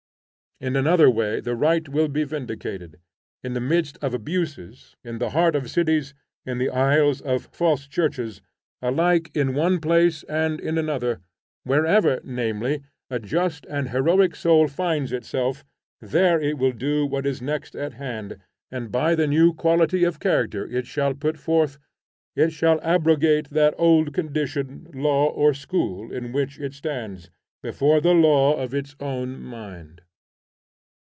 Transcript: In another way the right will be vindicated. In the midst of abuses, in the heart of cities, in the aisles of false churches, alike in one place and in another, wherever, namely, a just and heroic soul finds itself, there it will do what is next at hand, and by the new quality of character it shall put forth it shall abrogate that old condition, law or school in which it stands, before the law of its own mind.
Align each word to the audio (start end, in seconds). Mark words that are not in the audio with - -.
In 0.63 0.75
another 0.75 1.09
way 1.09 1.39
the 1.39 1.55
right 1.55 1.89
will 1.89 2.07
be 2.07 2.23
vindicated. 2.23 2.99
In 3.43 3.53
the 3.55 3.59
midst 3.59 3.97
of 3.99 4.13
abuses, 4.13 4.95
in 5.03 5.17
the 5.17 5.31
heart 5.31 5.55
of 5.55 5.71
cities, 5.71 6.13
in 6.45 6.59
the 6.59 6.69
aisles 6.69 7.19
of 7.19 7.49
false 7.51 7.87
churches, 7.87 8.43
alike 8.79 9.31
in 9.33 9.55
one 9.55 9.79
place 9.81 10.21
and 10.29 10.61
in 10.61 10.77
another, 10.77 11.19
wherever, 11.63 12.19
namely, 12.23 12.83
a 13.09 13.17
just 13.17 13.65
and 13.71 13.89
heroic 13.89 14.35
soul 14.35 14.67
finds 14.67 15.11
itself, 15.11 15.65
there 15.99 16.39
it 16.39 16.59
will 16.59 16.73
do 16.73 17.07
what 17.07 17.25
is 17.25 17.41
next 17.41 17.75
at 17.75 17.93
hand, 17.93 18.37
and 18.69 18.91
by 18.91 19.15
the 19.15 19.25
new 19.25 19.55
quality 19.55 20.03
of 20.03 20.19
character 20.19 20.67
it 20.69 20.85
shall 20.85 21.15
put 21.15 21.39
forth 21.39 21.79
it 22.35 22.51
shall 22.51 22.79
abrogate 22.83 23.49
that 23.49 23.73
old 23.79 24.13
condition, 24.13 24.91
law 24.93 25.25
or 25.31 25.55
school 25.55 26.13
in 26.13 26.31
which 26.31 26.59
it 26.59 26.75
stands, 26.75 27.31
before 27.63 27.99
the 27.99 28.13
law 28.13 28.55
of 28.55 28.75
its 28.75 28.95
own 28.99 29.39
mind. 29.41 30.03